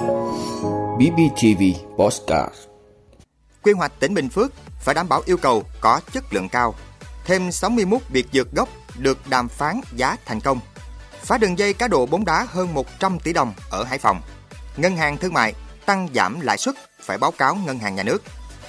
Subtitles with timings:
[0.00, 1.62] BBTV
[1.98, 2.54] Postcard
[3.62, 6.74] Quy hoạch tỉnh Bình Phước phải đảm bảo yêu cầu có chất lượng cao.
[7.24, 8.68] Thêm 61 biệt dược gốc
[8.98, 10.60] được đàm phán giá thành công.
[11.22, 14.20] Phá đường dây cá độ bóng đá hơn 100 tỷ đồng ở Hải Phòng.
[14.76, 15.54] Ngân hàng thương mại
[15.86, 18.22] tăng giảm lãi suất phải báo cáo ngân hàng nhà nước.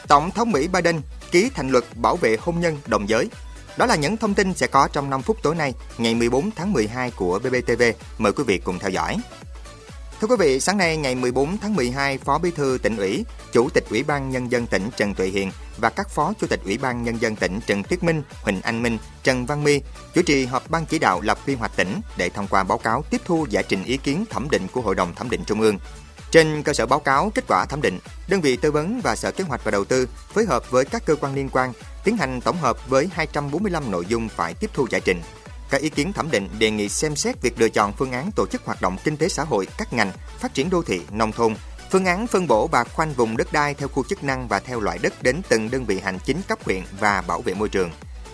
[0.08, 1.02] Tổng thống Mỹ Biden
[1.32, 3.30] ký thành luật bảo vệ hôn nhân đồng giới.
[3.78, 6.74] Đó là những thông tin sẽ có trong 5 phút tối nay, ngày 14 tháng
[6.74, 7.84] 12 của BBTV.
[8.18, 9.18] Mời quý vị cùng theo dõi.
[10.22, 13.70] Thưa quý vị, sáng nay ngày 14 tháng 12, Phó Bí thư tỉnh ủy, Chủ
[13.70, 16.78] tịch Ủy ban Nhân dân tỉnh Trần Tuệ Hiền và các Phó Chủ tịch Ủy
[16.78, 19.82] ban Nhân dân tỉnh Trần Tuyết Minh, Huỳnh Anh Minh, Trần Văn My
[20.14, 23.04] chủ trì họp ban chỉ đạo lập quy hoạch tỉnh để thông qua báo cáo
[23.10, 25.78] tiếp thu giải trình ý kiến thẩm định của Hội đồng Thẩm định Trung ương.
[26.32, 29.32] Trên cơ sở báo cáo kết quả thẩm định, đơn vị tư vấn và Sở
[29.32, 32.42] Kế hoạch và Đầu tư phối hợp với các cơ quan liên quan tiến hành
[32.42, 35.22] tổng hợp với 245 nội dung phải tiếp thu giải trình.
[35.72, 38.48] Các ý kiến thẩm định đề nghị xem xét việc lựa chọn phương án tổ
[38.48, 41.56] chức hoạt động kinh tế xã hội các ngành, phát triển đô thị, nông thôn,
[41.92, 44.80] phương án phân bổ và khoanh vùng đất đai theo khu chức năng và theo
[44.80, 47.92] loại đất đến từng đơn vị hành chính cấp huyện và bảo vệ môi trường.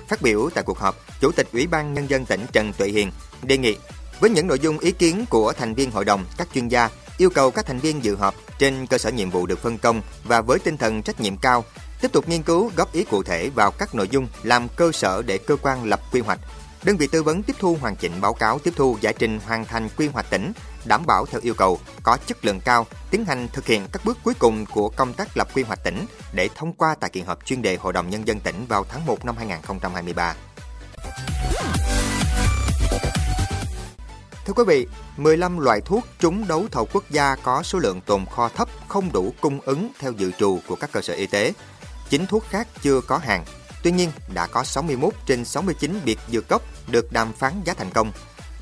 [0.08, 3.12] Phát biểu tại cuộc họp, Chủ tịch Ủy ban Nhân dân tỉnh Trần Tuệ Hiền
[3.44, 3.78] đề nghị
[4.20, 7.30] với những nội dung ý kiến của thành viên hội đồng, các chuyên gia yêu
[7.30, 10.42] cầu các thành viên dự họp trên cơ sở nhiệm vụ được phân công và
[10.42, 11.66] với tinh thần trách nhiệm cao,
[12.02, 15.22] tiếp tục nghiên cứu góp ý cụ thể vào các nội dung làm cơ sở
[15.22, 16.40] để cơ quan lập quy hoạch.
[16.88, 19.66] Đơn vị tư vấn tiếp thu hoàn chỉnh báo cáo tiếp thu giải trình hoàn
[19.66, 20.52] thành quy hoạch tỉnh,
[20.86, 24.18] đảm bảo theo yêu cầu, có chất lượng cao, tiến hành thực hiện các bước
[24.24, 27.46] cuối cùng của công tác lập quy hoạch tỉnh để thông qua tại kỳ họp
[27.46, 30.36] chuyên đề Hội đồng Nhân dân tỉnh vào tháng 1 năm 2023.
[34.46, 38.26] Thưa quý vị, 15 loại thuốc trúng đấu thầu quốc gia có số lượng tồn
[38.26, 41.54] kho thấp không đủ cung ứng theo dự trù của các cơ sở y tế.
[42.10, 43.46] 9 thuốc khác chưa có hàng.
[43.88, 47.90] Tuy nhiên, đã có 61 trên 69 biệt dược gốc được đàm phán giá thành
[47.90, 48.12] công.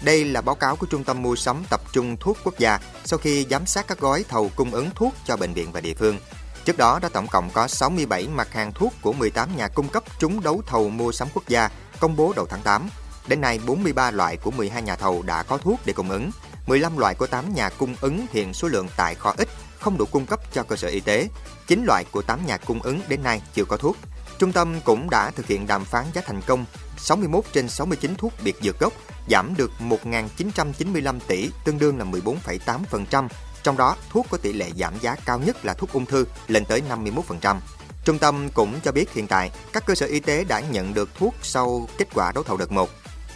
[0.02, 3.20] Đây là báo cáo của Trung tâm Mua sắm Tập trung Thuốc Quốc gia sau
[3.20, 6.20] khi giám sát các gói thầu cung ứng thuốc cho bệnh viện và địa phương.
[6.66, 10.04] Trước đó đã tổng cộng có 67 mặt hàng thuốc của 18 nhà cung cấp
[10.20, 12.89] trúng đấu thầu mua sắm quốc gia công bố đầu tháng 8
[13.28, 16.32] Đến nay, 43 loại của 12 nhà thầu đã có thuốc để cung ứng.
[16.67, 19.48] 15 loại của 8 nhà cung ứng hiện số lượng tại kho ít,
[19.80, 21.28] không đủ cung cấp cho cơ sở y tế.
[21.67, 23.98] 9 loại của 8 nhà cung ứng đến nay chưa có thuốc.
[24.40, 26.66] Trung tâm cũng đã thực hiện đàm phán giá thành công
[26.98, 28.94] 61 trên 69 thuốc biệt dược gốc,
[29.30, 33.28] giảm được 1.995 tỷ, tương đương là 14,8%.
[33.64, 36.66] Trong đó, thuốc có tỷ lệ giảm giá cao nhất là thuốc ung thư, lên
[36.66, 36.82] tới
[37.42, 37.58] 51%.
[38.06, 41.10] Trung tâm cũng cho biết hiện tại, các cơ sở y tế đã nhận được
[41.16, 42.90] thuốc sau kết quả đấu thầu đợt 1.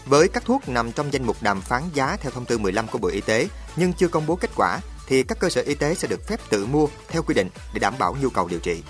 [0.05, 2.97] Với các thuốc nằm trong danh mục đàm phán giá theo thông tư 15 của
[2.97, 5.95] Bộ Y tế nhưng chưa công bố kết quả thì các cơ sở y tế
[5.95, 8.83] sẽ được phép tự mua theo quy định để đảm bảo nhu cầu điều trị.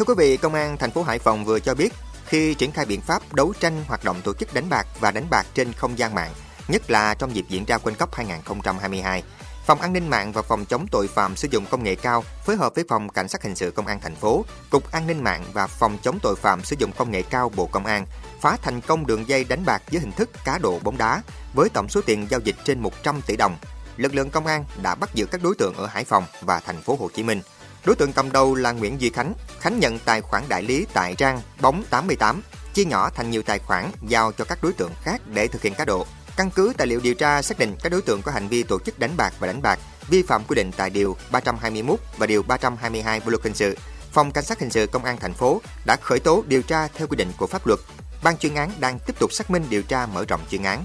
[0.00, 1.92] Thưa quý vị, Công an thành phố Hải Phòng vừa cho biết
[2.26, 5.26] khi triển khai biện pháp đấu tranh hoạt động tổ chức đánh bạc và đánh
[5.30, 6.32] bạc trên không gian mạng,
[6.68, 9.22] nhất là trong dịp diễn ra World Cup 2022,
[9.66, 12.56] Phòng An ninh mạng và Phòng chống tội phạm sử dụng công nghệ cao phối
[12.56, 15.44] hợp với Phòng Cảnh sát hình sự Công an thành phố, Cục An ninh mạng
[15.52, 18.06] và Phòng chống tội phạm sử dụng công nghệ cao Bộ Công an
[18.40, 21.22] phá thành công đường dây đánh bạc dưới hình thức cá độ bóng đá
[21.54, 23.56] với tổng số tiền giao dịch trên 100 tỷ đồng.
[23.96, 26.82] Lực lượng công an đã bắt giữ các đối tượng ở Hải Phòng và thành
[26.82, 27.40] phố Hồ Chí Minh.
[27.84, 29.34] Đối tượng cầm đầu là Nguyễn Duy Khánh.
[29.60, 32.42] Khánh nhận tài khoản đại lý tại trang bóng 88,
[32.74, 35.74] chia nhỏ thành nhiều tài khoản giao cho các đối tượng khác để thực hiện
[35.74, 36.06] cá độ.
[36.36, 38.78] Căn cứ tài liệu điều tra xác định các đối tượng có hành vi tổ
[38.78, 42.42] chức đánh bạc và đánh bạc vi phạm quy định tại điều 321 và điều
[42.42, 43.76] 322 Bộ luật hình sự.
[44.12, 47.06] Phòng Cảnh sát hình sự Công an thành phố đã khởi tố điều tra theo
[47.06, 47.80] quy định của pháp luật.
[48.22, 50.84] Ban chuyên án đang tiếp tục xác minh điều tra mở rộng chuyên án.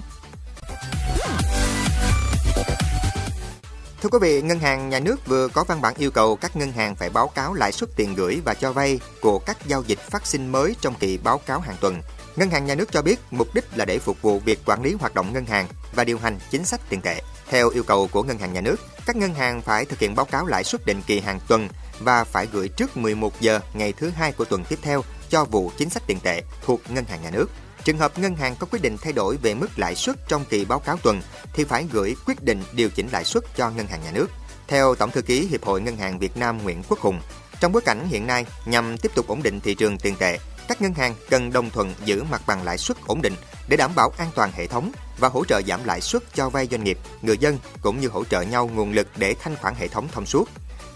[4.02, 6.72] Thưa quý vị, Ngân hàng Nhà nước vừa có văn bản yêu cầu các ngân
[6.72, 9.98] hàng phải báo cáo lãi suất tiền gửi và cho vay của các giao dịch
[9.98, 12.02] phát sinh mới trong kỳ báo cáo hàng tuần.
[12.36, 14.94] Ngân hàng Nhà nước cho biết mục đích là để phục vụ việc quản lý
[15.00, 17.20] hoạt động ngân hàng và điều hành chính sách tiền tệ.
[17.48, 18.76] Theo yêu cầu của Ngân hàng Nhà nước,
[19.06, 21.68] các ngân hàng phải thực hiện báo cáo lãi suất định kỳ hàng tuần
[22.00, 25.70] và phải gửi trước 11 giờ ngày thứ hai của tuần tiếp theo cho vụ
[25.78, 27.46] chính sách tiền tệ thuộc Ngân hàng Nhà nước.
[27.86, 30.64] Trường hợp ngân hàng có quyết định thay đổi về mức lãi suất trong kỳ
[30.64, 31.20] báo cáo tuần
[31.52, 34.26] thì phải gửi quyết định điều chỉnh lãi suất cho Ngân hàng Nhà nước.
[34.68, 37.20] Theo Tổng thư ký Hiệp hội Ngân hàng Việt Nam Nguyễn Quốc Hùng,
[37.60, 40.38] trong bối cảnh hiện nay nhằm tiếp tục ổn định thị trường tiền tệ,
[40.68, 43.34] các ngân hàng cần đồng thuận giữ mặt bằng lãi suất ổn định
[43.68, 46.68] để đảm bảo an toàn hệ thống và hỗ trợ giảm lãi suất cho vay
[46.70, 49.88] doanh nghiệp, người dân cũng như hỗ trợ nhau nguồn lực để thanh khoản hệ
[49.88, 50.48] thống thông suốt.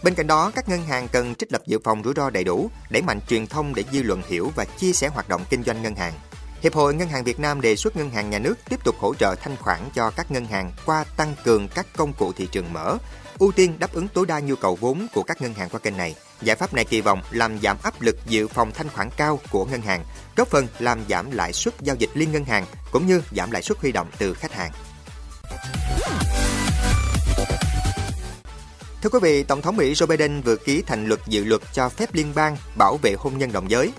[0.02, 2.70] Bên cạnh đó, các ngân hàng cần trích lập dự phòng rủi ro đầy đủ,
[2.90, 5.82] đẩy mạnh truyền thông để dư luận hiểu và chia sẻ hoạt động kinh doanh
[5.82, 6.12] ngân hàng.
[6.62, 9.14] Hiệp hội Ngân hàng Việt Nam đề xuất ngân hàng nhà nước tiếp tục hỗ
[9.14, 12.72] trợ thanh khoản cho các ngân hàng qua tăng cường các công cụ thị trường
[12.72, 12.96] mở,
[13.38, 15.96] ưu tiên đáp ứng tối đa nhu cầu vốn của các ngân hàng qua kênh
[15.96, 16.14] này.
[16.42, 19.64] Giải pháp này kỳ vọng làm giảm áp lực dự phòng thanh khoản cao của
[19.64, 20.04] ngân hàng,
[20.36, 23.62] góp phần làm giảm lãi suất giao dịch liên ngân hàng cũng như giảm lãi
[23.62, 24.70] suất huy động từ khách hàng.
[29.02, 31.88] Thưa quý vị, Tổng thống Mỹ Joe Biden vừa ký thành luật dự luật cho
[31.88, 33.92] phép liên bang bảo vệ hôn nhân đồng giới.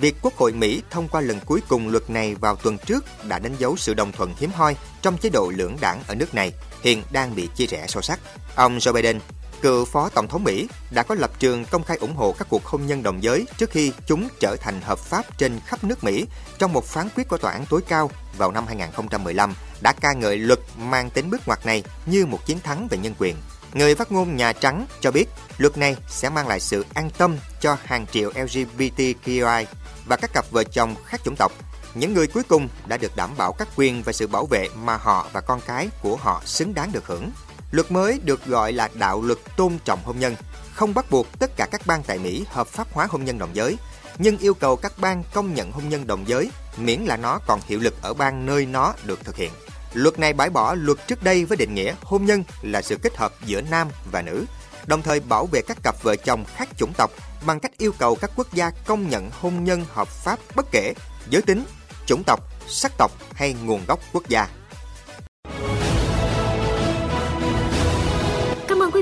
[0.00, 3.38] Việc Quốc hội Mỹ thông qua lần cuối cùng luật này vào tuần trước đã
[3.38, 6.52] đánh dấu sự đồng thuận hiếm hoi trong chế độ lưỡng đảng ở nước này,
[6.82, 8.20] hiện đang bị chia rẽ sâu sắc.
[8.54, 9.20] Ông Joe Biden,
[9.62, 12.64] cựu phó tổng thống Mỹ, đã có lập trường công khai ủng hộ các cuộc
[12.64, 16.24] hôn nhân đồng giới trước khi chúng trở thành hợp pháp trên khắp nước Mỹ
[16.58, 20.36] trong một phán quyết của tòa án tối cao vào năm 2015 đã ca ngợi
[20.36, 23.36] luật mang tính bước ngoặt này như một chiến thắng về nhân quyền.
[23.74, 25.26] Người phát ngôn Nhà Trắng cho biết
[25.58, 29.64] luật này sẽ mang lại sự an tâm cho hàng triệu LGBTQI
[30.06, 31.52] và các cặp vợ chồng khác chủng tộc.
[31.94, 34.96] Những người cuối cùng đã được đảm bảo các quyền và sự bảo vệ mà
[34.96, 37.30] họ và con cái của họ xứng đáng được hưởng.
[37.70, 40.36] Luật mới được gọi là đạo luật tôn trọng hôn nhân,
[40.74, 43.50] không bắt buộc tất cả các bang tại Mỹ hợp pháp hóa hôn nhân đồng
[43.56, 43.76] giới,
[44.18, 47.60] nhưng yêu cầu các bang công nhận hôn nhân đồng giới miễn là nó còn
[47.66, 49.50] hiệu lực ở bang nơi nó được thực hiện.
[49.92, 53.16] Luật này bãi bỏ luật trước đây với định nghĩa hôn nhân là sự kết
[53.16, 54.44] hợp giữa nam và nữ,
[54.86, 57.10] đồng thời bảo vệ các cặp vợ chồng khác chủng tộc
[57.46, 60.94] bằng cách yêu cầu các quốc gia công nhận hôn nhân hợp pháp bất kể
[61.30, 61.64] giới tính,
[62.06, 64.48] chủng tộc, sắc tộc hay nguồn gốc quốc gia.